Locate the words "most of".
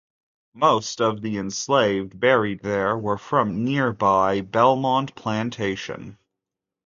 0.55-1.21